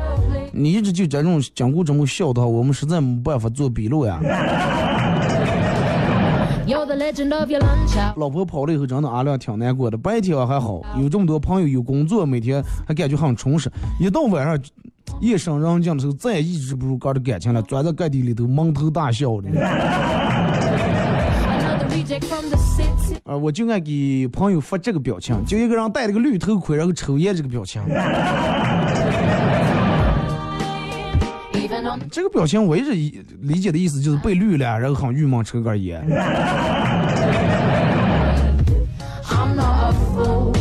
[0.52, 4.18] 你一直就这种讲故这么笑的话，我们实在没办法做笔录呀。
[8.16, 9.96] 老婆跑了以后，真的阿亮挺难过的。
[9.96, 13.70] 白天还好，有这么多朋友，有工作，每天还感觉很充实。
[14.00, 14.58] 一到晚上，
[15.20, 19.48] 夜深人静的时候，再也抑制不住哥的感情了，钻在盖地里头蒙头大笑的。
[23.24, 27.82] 啊，我就爱给朋友发这个表情，就一个人戴了个绿头盔，然后抽烟这个表情。
[32.10, 36.02] 这个表情我一直以理解的意思就是被绿了，然后很郁闷，抽根烟。
[39.28, 40.52] I'm not a fool.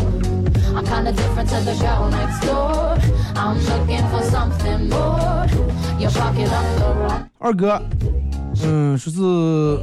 [0.75, 2.97] I'm kinda different to the girl next door.
[3.35, 5.47] I'm looking for something more.
[5.99, 7.21] You're barking up the wrong.
[7.39, 7.81] 二哥，
[8.63, 9.79] 嗯，说是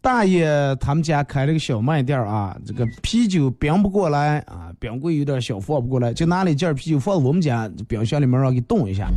[0.00, 9.08] 大爷他们家开了个小卖店啊，这个啤酒冰不过来啊，冰柜有点小放不过来，就拿了一件啤酒放在我们家冰箱里面让给冻一下。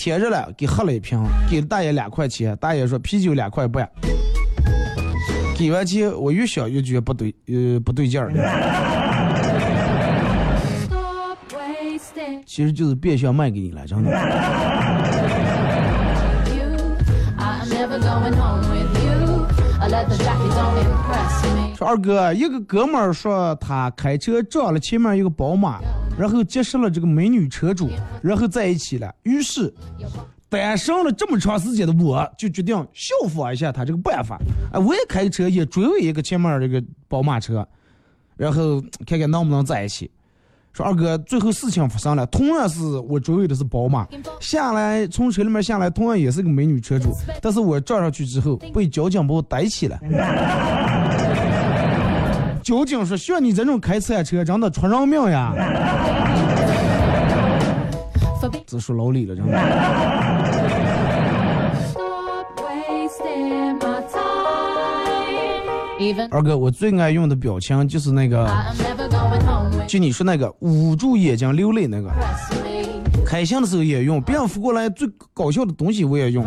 [0.00, 2.56] 天热了，给喝了一瓶，给大爷两块钱。
[2.56, 3.86] 大爷说啤酒两块半。
[5.54, 8.32] 给完钱，我越想越觉得不对，呃，不对劲儿。
[10.86, 14.10] Stop wasting 其实就是变相卖给你了，真的。
[21.80, 25.80] 说二哥，一个哥们儿说他开车撞了前面一个宝马，
[26.18, 27.88] 然后结识了这个美女车主，
[28.22, 29.10] 然后在一起了。
[29.22, 29.72] 于是，
[30.50, 34.38] 单身了这么长时间的我，就决定效仿一下他这个办法。
[34.74, 37.66] 哎，我也开车也追尾一个前面这个宝马车，
[38.36, 40.10] 然后看看能不能在一起。
[40.74, 44.06] 说二哥，最后事情发生了，同样是我追尾的是宝马，
[44.38, 47.08] 下来从车里面下来，同样也是个美女车主，
[47.40, 49.98] 但是我撞上去之后被交警把我逮起了。
[52.70, 55.52] 交警说：“像你这种开私家车，真的出人命呀
[58.40, 59.58] Forbid.！” 这说老李了，真的。
[66.30, 68.48] 二哥，我最爱用的表情就是那个
[69.88, 72.08] 就你说那个捂住眼睛流泪那个，
[73.26, 76.44] 开心的时候也用，别人扶过来最搞笑的东西我也用。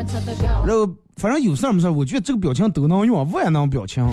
[0.65, 4.07] 然后反正有事儿没事儿，我觉得这个表情都能用，万能表情。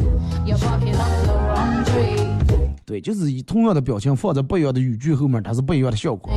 [2.85, 6.33] 对，就是以同样的表情放在不一样的语句后面，它是不一样的效果。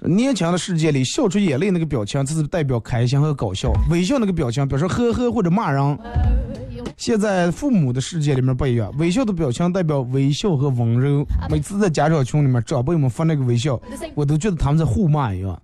[0.00, 5.98] 年轻的世界里，笑出眼泪那个表情，这是代表开心和搞笑；微笑那个表情，表示呵呵或者骂人。
[6.96, 11.24] 现在父母的世界里面不一样，微笑的表情代表微笑和温柔。
[11.50, 13.80] 每次在家长群里面，长辈们发那个微笑，
[14.14, 15.60] 我都觉得他们在互骂一样。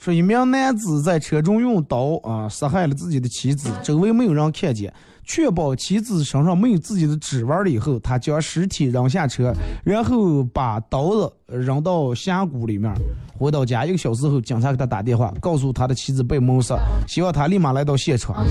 [0.00, 4.92] 说一名男子在车中用刀啊杀害了自己的妻子，周围没有人看见，
[5.24, 9.52] 确保妻子身上没有自己的指纹了以后，他将尸体扔下车，
[9.84, 12.92] 然后把刀子扔到峡谷里面。
[13.38, 16.76] 回到家一个小时后，警察给他打电话，告诉他的妻子被谋杀，
[17.08, 18.44] 希望他立马来到现场。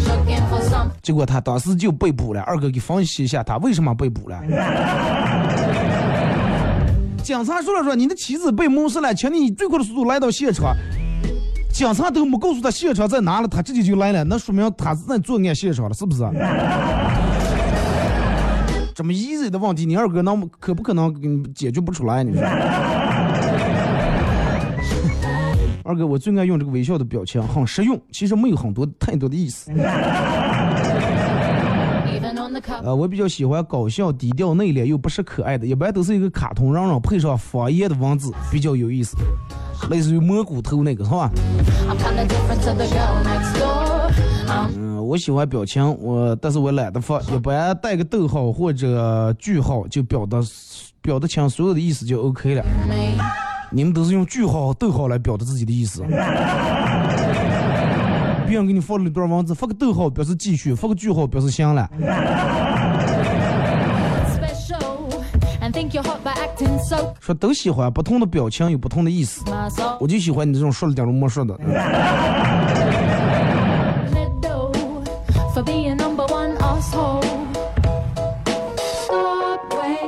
[1.02, 2.42] 结果他当时就被捕了。
[2.42, 4.42] 二哥给分析一下他为什么被捕了。
[7.24, 10.76] 警察说了说你的妻子被谋杀了，请你以最快的速度来到现场。
[11.72, 16.20] 警察都没告诉他现场在哪了，他直接就来了，那说明他是在作案现场了，是不是？
[18.94, 22.24] 这么 easy 的问题，你二哥能可不可能给你解决不出来？
[22.24, 22.42] 你说？
[25.84, 29.72] 二哥，我最爱用这个微笑的表情，很实用，其实没有很多太多的意思。
[32.84, 39.16] 呃，我比较喜欢搞笑、低调、内敛又不失可爱的，一般都是一个卡通人人配上方言的文字，比较有意思，
[39.90, 41.30] 类似于蘑菇头那个是吧
[44.76, 50.40] 嗯，我喜欢表情，我但是我懒得发，一般带个逗号或者句号就表达
[51.02, 52.64] 表达清所有的意思就 OK 了。
[53.74, 56.04] 你们都是用句号、逗号来表达自己的意思。
[58.52, 61.90] 别人给你发了一段文字，发个逗号表示继续，发个句号表示行了。
[67.22, 69.42] 说都喜欢不同的表情有不同的意思，
[70.02, 71.58] 我就喜欢你这种说了点都没说的。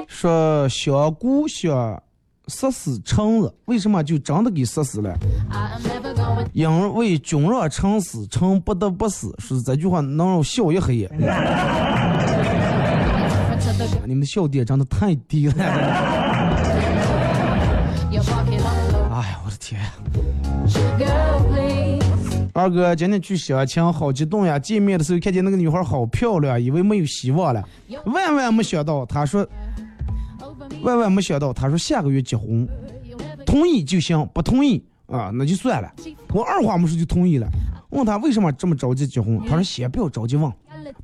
[0.06, 2.04] 说小姑想。
[2.48, 5.18] 杀死橙子，为什么就真的给杀死了？
[6.52, 9.34] 因为君让臣死，臣不得不死。
[9.39, 11.10] 是这句话能让我笑一黑夜。
[14.06, 15.54] 你们的笑点真的太低了。
[19.14, 19.80] 哎呀，我的天！
[22.54, 24.60] 二哥今天去相亲，好激动呀！
[24.60, 27.64] 见面的时候看见那个女孩好漂亮，以为没有希望了，
[28.06, 29.48] 万万没想到，她说
[30.82, 32.68] 万万没想到，他说下个月结婚，
[33.45, 35.91] 同意就行，不同意啊那就算了。
[36.34, 37.47] 我二话没说就同意了。
[37.89, 40.51] 问他为什么这么着急结婚，他说先不要着急问，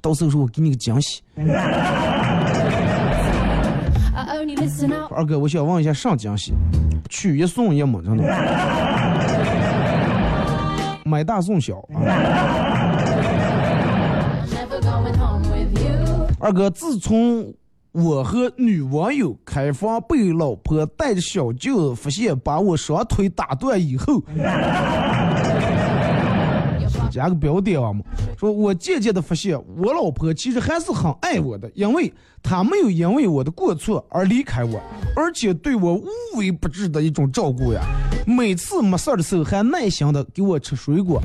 [0.01, 1.21] 到时候说我给你个惊喜。
[5.09, 6.53] 二哥，我想问一下上惊喜，
[7.09, 8.01] 取一送一吗？
[8.03, 8.23] 真的？
[11.05, 12.01] 买大送小啊！
[16.39, 17.53] 二哥，自从
[18.03, 24.21] 我和女网友开房被老婆带着小舅子发现把我双腿打断以后，
[27.11, 28.01] 加个标点啊嘛，
[28.37, 34.79] 说我渐渐的发现，我老婆其实还是很爱我的，因为她没有因为我的过错而离开我，
[35.15, 36.05] 而且对我无
[36.37, 37.81] 微不至的一种照顾呀。
[38.25, 41.19] 每次没事儿的时候还耐心的给我吃水果，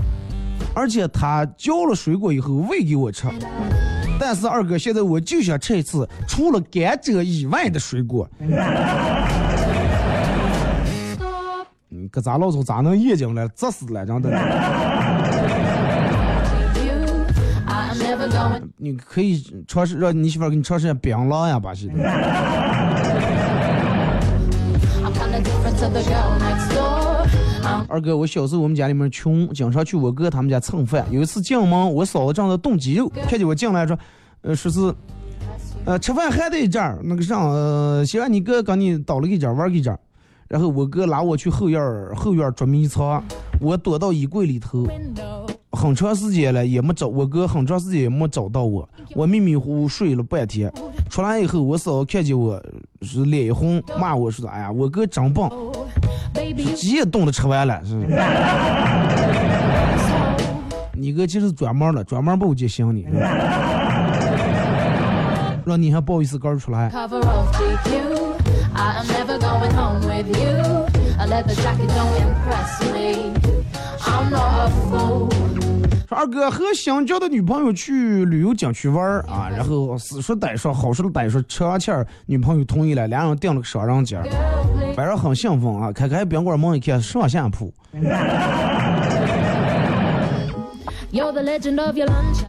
[0.74, 3.28] 而且她嚼了水果以后喂给我吃。
[4.18, 8.28] 但是二哥，现在我就想吃一次除了甘蔗以外的水果。
[11.88, 13.48] 你搁咱老总咋能眼睛了？
[13.50, 14.30] 窒死了，真的。
[18.76, 21.94] 你可以尝试让你媳妇儿给你尝试下槟榔呀，巴西的。
[27.88, 31.06] 二哥，我小时候我们家里面穷，经常去我哥他们家蹭饭。
[31.10, 33.98] 有一次进门，我嫂子正在炖鸡肉，看见我进来说，
[34.42, 34.94] 呃，说是，
[35.84, 39.98] 呃，吃饭还得一阵儿，那个啥，呃，先让你哥跟你倒了一阵儿，玩一阵儿。
[40.48, 43.22] 然后我哥拉我去后院儿后院儿捉迷藏，
[43.60, 44.86] 我躲到衣柜里头，
[45.72, 50.72] 很长时间了也没找我哥，很长时间也没找到我，我迷迷糊糊睡了半天。
[51.08, 52.62] 出来以后，我嫂子看见我
[53.02, 55.50] 是脸一红，骂我说：“哎呀，我哥真棒，
[56.74, 57.94] 鸡也冻得吃完了。”是。
[60.96, 63.06] 你哥其实专门的，专门不接行你，
[65.66, 66.88] 让你还不好意思告出来。
[76.08, 84.22] 说二哥和新交的女朋友去旅游景区玩儿啊，然后死说歹说，好说歹说，吃完钱儿女朋友同意了，俩人订了个双人间.
[84.96, 87.72] 晚上很兴奋啊，开开宾馆门一看上下铺.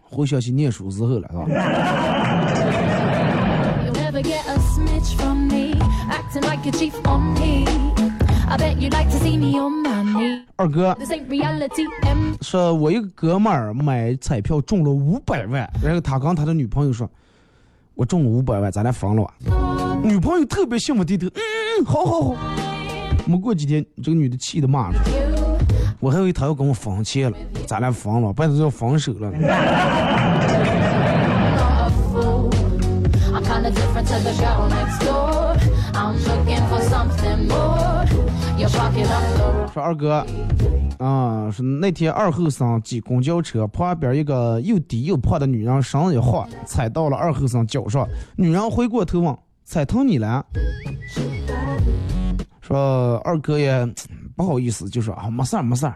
[0.09, 1.45] 回想起念书时候了，是吧？
[10.57, 10.95] 二哥，
[12.41, 17.09] 说我一个哥们儿买彩票中了五百万，然后他跟他的女朋友说，
[17.95, 19.33] 我中了五百万，咱俩分了吧。
[20.03, 21.39] 女朋友特别幸福地头，嗯嗯
[21.81, 22.35] 嗯，好好好。
[23.25, 24.95] 没过几天，这个女的气的骂了，
[25.99, 29.31] 我还以为他要跟我分钱了，咱俩分了，半是要分手了。
[35.97, 37.94] I'm looking for something more
[39.73, 40.25] 说二哥，
[40.97, 48.07] 啊，是那天二后生挤公交车，旁边一个又低又胖的女人身子一晃，踩到了二后生脚上。
[48.37, 50.45] 女人回过头问：“踩疼你了？”
[52.61, 53.85] 说二哥也
[54.35, 55.95] 不好意思，就说啊，没事儿没事儿。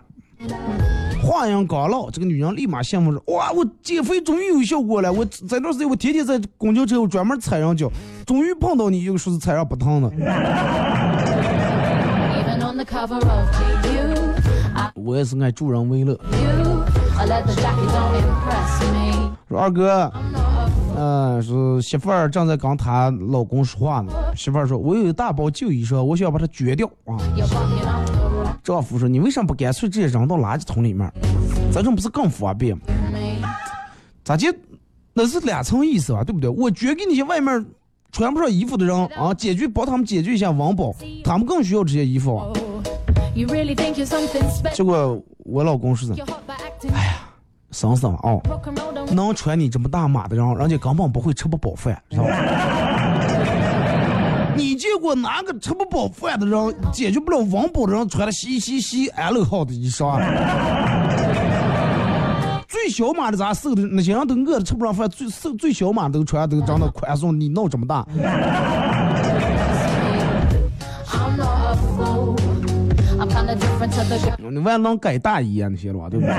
[1.21, 5.11] 话音刚落，这个女人立马羡慕说：“哇，我减肥终于有效果了！
[5.11, 7.89] 我这段时间我天天在公交车我专门踩人脚，
[8.25, 10.11] 终于碰到你，又说是踩上不疼了。”
[14.95, 16.17] 我也是爱助人为乐。
[19.47, 20.11] 说二哥，
[20.95, 24.13] 呃，是媳妇儿正在跟她老公说话呢。
[24.35, 27.17] 媳妇儿说：“我有一大包旧衣裳，我想把它撅掉啊。
[27.35, 31.11] You're walking on the wrong ”丈夫说：“你为什么不干脆直接扔到垃圾桶里面？
[31.71, 32.83] 咱这不是更方便吗？
[34.23, 34.53] 咋就
[35.13, 36.49] 那是两层意思吧，对不对？
[36.49, 37.65] 我捐给那些外面
[38.11, 42.47] 穿不上衣服的人啊，解决帮他们解决一下温饱，他们更需要这些衣服啊。
[44.73, 46.91] 结果我老公是 by acting.
[47.71, 52.29] 省省哦，Rock and roll don't 能穿你这么大码的人，人家根本不会吃不饱饭，知道吧？
[54.57, 60.19] 你见过哪个吃不饱饭的人，解决不了温饱的人穿的西西西 L 号的衣裳啊？
[62.67, 68.03] 最小码的咱瘦的那些人都饿的吃不上饭，最瘦最小码都穿都长得宽松，你闹这么大，
[74.37, 76.33] 你万能改大衣啊那些了吧对不对？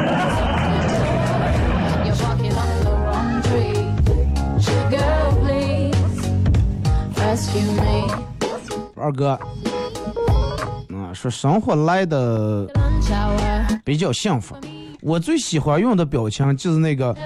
[8.97, 12.67] 二哥啊说生活来的
[13.85, 14.57] 比较幸福。
[15.01, 17.17] 我最喜欢用的表情就是那个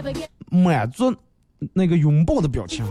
[0.51, 1.13] 满足
[1.73, 2.85] 那个拥抱的表情。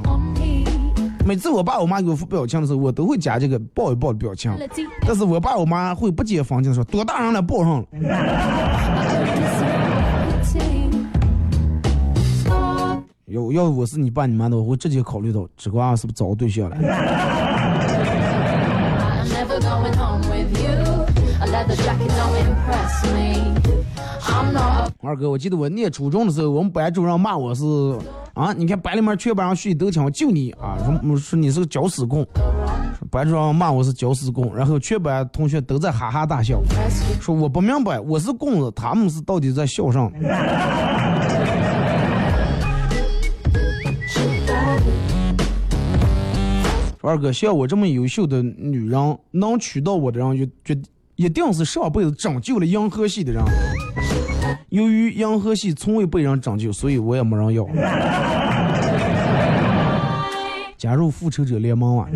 [1.24, 1.28] Me.
[1.28, 4.52] 每次我爸我妈给我发表情的时候，我都会加这个抱一抱的表情。
[5.08, 7.86] 但是我爸我妈会不解风情的说：“多大人了，抱上了。
[12.44, 13.04] Stop.
[13.28, 16.78] ”要要我是你爸你妈的，我会直接考虑到这个娃是不是找个对象了。
[25.02, 27.64] 二哥，我记得我念初中的时候，我们班主任骂我是
[28.34, 32.26] 啊，你看班里面全班上学习都挺好，就你啊，说说你是个搅屎棍。
[33.12, 36.62] 班主任骂我是搅屎棍，然后全班同学都在哈哈大笑，
[37.20, 40.12] 说我不明白，我是棍子，他们是到底在笑上。
[47.02, 50.82] 说二哥，像我这么优秀的女人，能娶到我的人，就就
[51.18, 53.44] 一定是上辈子拯救了银河系的人。
[54.70, 57.66] 由于银河系从未被人拯救，所以我也没人要。
[60.78, 62.08] 加入复仇者联盟啊！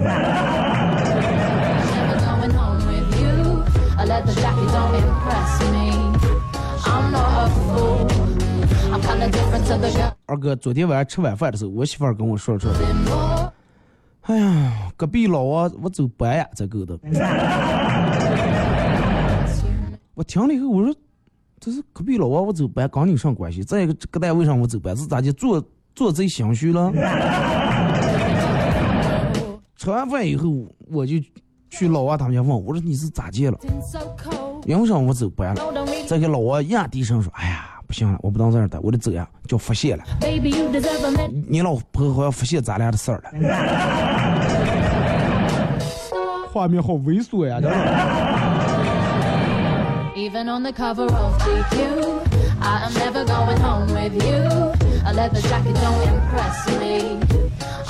[10.26, 12.70] 二哥，昨天晚上吃晚饭的时候，我媳妇儿跟我说说，
[14.24, 16.98] 哎呀，隔壁老王、我走白呀，这够的。
[20.14, 20.94] 我听了以后，我说
[21.60, 23.64] 这是隔壁老王我走班，跟你有啥关系？
[23.64, 25.34] 再一个，这个单位上我走班是咋的？
[25.34, 25.64] 做
[25.95, 26.91] 做贼心虚了？
[29.76, 30.49] 吃完饭以后，
[30.91, 31.16] 我就
[31.70, 33.58] 去老王他们家问，我说你是咋的了？
[34.66, 35.62] 因为啥我走班了？
[36.08, 40.03] 再给老王压低声说，哎呀，不行了，我不能在这儿待，我得走呀，叫发现了。
[41.47, 43.32] 你老婆好像发现咱俩的事儿了。
[46.51, 47.68] 画面好猥琐呀，这。
[50.28, 52.20] Even on the cover of GQ,
[52.60, 54.74] I am never going home with you.
[55.06, 57.18] A leather jacket don't impress me.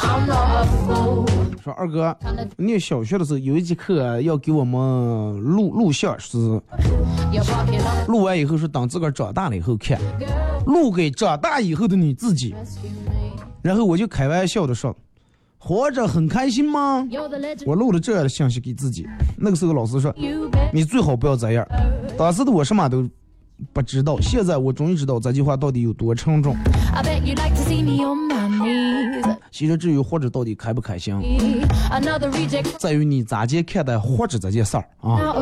[0.03, 1.25] I'm not a fool.
[1.63, 2.15] 说二哥，
[2.57, 6.37] 念小学的时候有一节课要给我们录录像，是
[8.07, 9.99] 录完以后是等自个儿长大了以后看，
[10.67, 12.53] 录给长大以后的你自己。
[13.63, 14.95] 然后我就开玩笑的说，
[15.67, 17.05] 活着很开心吗.
[17.65, 19.05] 我录了这样的信息给自己。
[19.35, 20.15] 那个时候老师说，
[20.71, 21.67] 你最好不要这样。
[22.17, 23.05] 当时的我什么都
[23.73, 26.55] 不知道，现在我终于知道这句话到底有多沉重。
[29.51, 31.13] 其实至于活着到底开不开心
[32.79, 35.35] 在于你咋接看待活着这件事儿啊。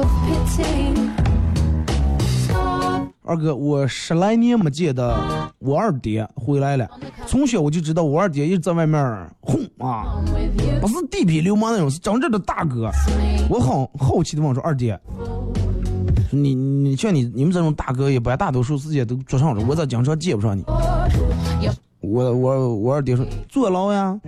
[3.28, 5.18] 二哥，我十来年没见的
[5.58, 6.88] 我二爹回来了。
[7.26, 9.02] 从小我就知道我二爹一直在外面
[9.42, 10.22] 混啊，
[10.80, 12.92] 不是地痞流氓那种，是真正的大哥。
[13.50, 15.00] 我很好奇的问说：“二爹，
[16.30, 20.64] 你你像你你们这种大哥，一般大多数时间都做上了，我咋经常见不上你？”
[22.02, 24.20] 我我我二爹说：“坐牢呀。”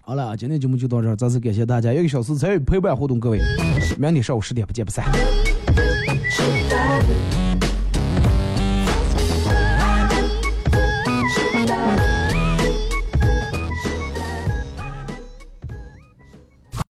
[0.00, 3.40] 好了，今天节目就到这儿，再次感谢大家一个小时参与陪伴互动，各位，
[3.96, 5.04] 明天上午十点不见不散。